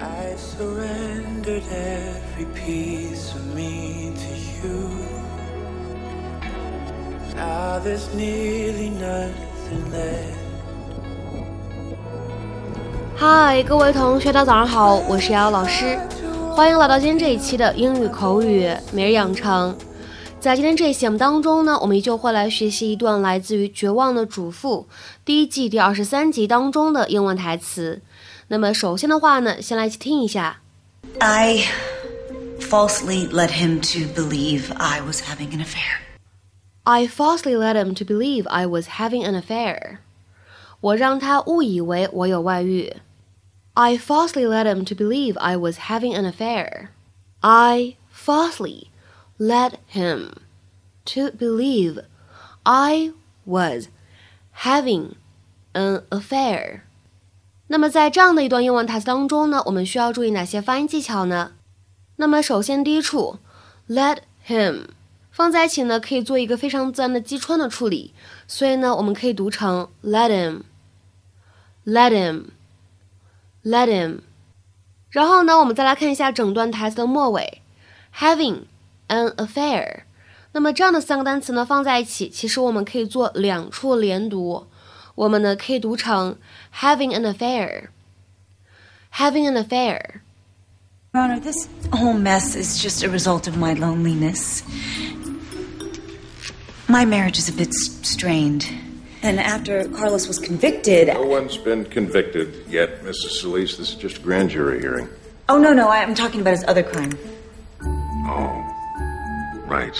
[0.00, 4.88] I surrendered every piece of me to you.
[7.36, 10.38] Now there's nearly nothing left.
[13.16, 15.98] 嗨，各位同学，大家早上好，我是瑶瑶老师，
[16.52, 19.76] 欢迎来到今天这一期的英语口语每日养成。
[20.40, 24.88] 在今天这一期节目当中呢，我们依旧会来学习一段来自于《绝望的主妇》
[25.24, 28.02] 第一季第二十三集当中的英文台词。
[28.51, 30.61] 那么首先的话呢，先来一起听一下。
[31.19, 31.65] I
[32.59, 36.01] falsely led him to believe I was having an affair.
[36.83, 39.97] I falsely led him to believe I was having an affair.
[40.79, 42.95] 我让他误以为我有外遇。
[43.73, 46.89] I falsely led him to believe I was having an affair.
[47.41, 48.87] I falsely
[49.37, 50.31] led him
[51.05, 52.03] to believe
[52.63, 53.13] I
[53.45, 53.89] was
[54.63, 55.15] having
[55.73, 56.81] an affair.
[57.72, 61.52] 那么在这样的一段英文台词当中呢，我们需要注意哪些发音技巧呢？
[62.16, 63.38] 那么首先第一处
[63.88, 64.88] ，let him
[65.30, 68.12] 放在一起呢，可以做一个非常自然的击穿的处理，
[68.46, 74.18] 所以呢，我们可以读成 let him，let him，let him。
[75.08, 77.62] 然后呢，我们再来看一下整段台词的末尾
[78.14, 78.64] ，having
[79.08, 80.00] an affair。
[80.52, 84.66] 那么这样的三个单词呢，放在一起，其实我们可以做两处连读。
[85.15, 86.37] 我们呢可以读成
[86.81, 90.21] having an affair，having an affair。
[91.13, 94.61] Your Honor, this whole mess is just a result of my loneliness.
[96.87, 98.65] My marriage is a bit s- strained.
[99.23, 101.07] And after Carlos was convicted.
[101.07, 103.41] No one's been convicted yet, Mrs.
[103.41, 103.77] Solis.
[103.77, 105.09] This is just a grand jury hearing.
[105.49, 107.11] Oh, no, no, I'm talking about his other crime.
[108.29, 109.95] Oh, right.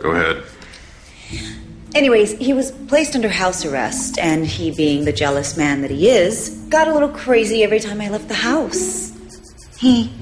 [0.00, 0.42] Go ahead.
[1.97, 6.07] Anyways, he was placed under house arrest, and he, being the jealous man that he
[6.07, 9.11] is, got a little crazy every time I left the house.
[9.79, 10.13] He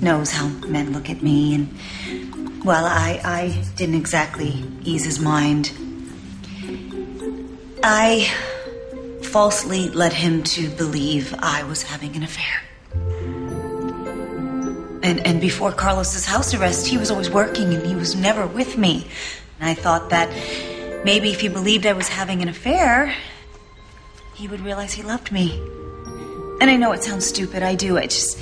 [0.00, 5.70] knows how men look at me, and, well, I, I didn't exactly ease his mind.
[7.84, 8.28] I
[9.22, 12.60] falsely led him to believe I was having an affair.
[15.04, 18.76] And, and before Carlos's house arrest, he was always working and he was never with
[18.76, 19.06] me.
[19.60, 20.28] And I thought that
[21.04, 23.14] maybe if he believed I was having an affair,
[24.34, 25.60] he would realize he loved me.
[26.60, 27.98] And I know it sounds stupid, I do.
[27.98, 28.38] I just.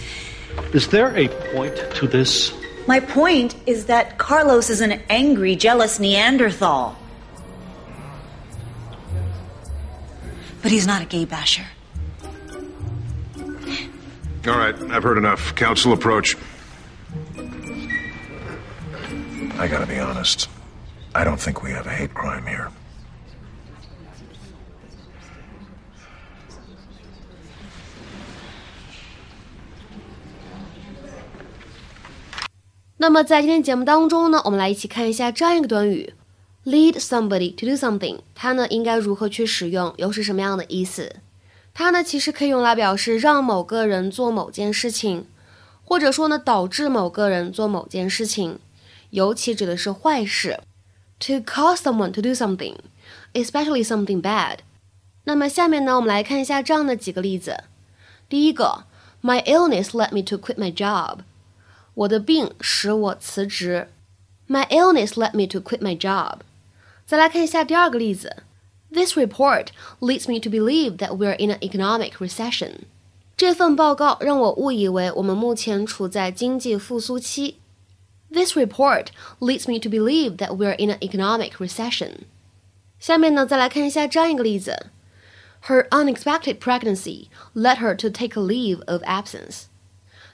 [0.72, 2.52] Is there a point to this?
[2.86, 6.96] My point is that Carlos is an angry, jealous Neanderthal.
[10.62, 11.66] But he's not a gay basher.
[14.46, 15.54] All right, I've heard enough.
[15.54, 16.36] Counsel approach.
[19.58, 20.48] I gotta be honest.
[21.18, 22.68] I don't think we have a hate crime here.
[32.98, 36.14] 那么在今天节目当中呢，我们来一起看一下这样一个短语
[36.64, 41.16] ，lead somebody to do something，它呢应该如何去使用，又是什么样的意思？
[41.74, 45.26] 它呢其实可以用来表示让某个人做某件事情，
[45.82, 48.60] 或者说呢导致某个人做某件事情，
[49.10, 50.60] 尤其指的是坏事。
[51.21, 52.75] To cause someone to do something,
[53.33, 54.59] especially something bad。
[55.23, 57.63] 那么下面呢，我们来看一下这样的几个例子。
[58.27, 58.83] 第一个，
[59.21, 61.19] My illness led me to quit my job。
[61.93, 63.87] 我的病使我辞职。
[64.47, 66.39] My illness led me to quit my job。
[67.05, 68.43] 再来看一下第二个例子。
[68.91, 69.67] This report
[70.01, 72.81] leads me to believe that we're in an economic recession。
[73.37, 77.59] 这份报告让我误以为我们目前处在经济复苏期。
[78.31, 79.07] This report
[79.39, 82.25] leads me to believe that we're in an economic recession。
[82.99, 84.87] 下面呢，再来看一下这样一个例子。
[85.67, 89.65] Her unexpected pregnancy led her to take a leave of absence。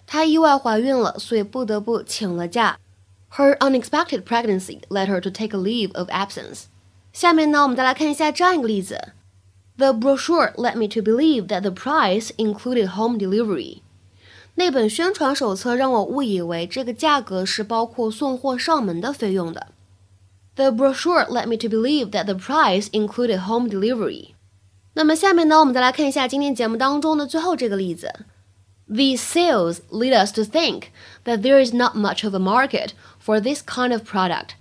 [0.08, 2.80] 她意外怀孕了，所以不得不请了假。
[3.34, 6.64] Her unexpected pregnancy led her to take a leave of absence。
[7.14, 9.14] 下面呢，我们再来看一下这样一个例子：
[9.78, 13.82] The brochure led me to believe that the price included home delivery。
[14.56, 19.68] 那本宣传手册让我误以为这个价格是包括送货上门的费用的。
[20.56, 24.32] The brochure led me to believe that the price included home delivery。
[24.94, 28.26] 那么下面呢，我们再来看一下今天节目当中的最后这个例子。
[28.90, 30.88] These sales lead us to think
[31.24, 32.90] that there is not much of a market
[33.24, 34.56] for this kind of product。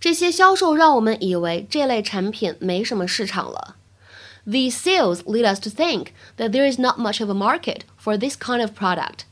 [0.00, 3.76] 这些销售让我们以为这类产品没什么市场了。
[4.46, 6.08] These sales lead us to think
[6.38, 9.25] that there is not much of a market for this kind of product。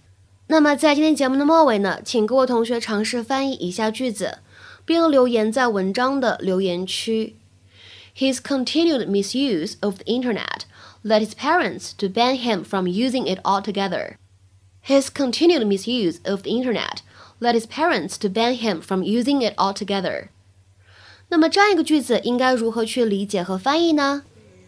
[0.47, 4.39] 那么在今天节目的末尾呢，请各位同学尝试翻译以下句子，
[4.85, 7.35] 并留言在文章的留言区。
[8.15, 10.63] His continued misuse of the internet
[11.03, 14.15] led his parents to ban him from using it altogether.
[14.85, 16.97] His continued misuse of the internet
[17.39, 20.27] led his parents to ban him from using it altogether.
[21.29, 24.23] 那么这样一个句子应该如何去理解和翻译呢？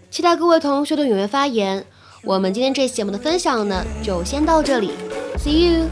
[0.09, 1.85] 期待各位同学的踊跃发言。
[2.25, 4.91] 我们今天这期节目的分享呢就先到这里。
[5.37, 5.89] See you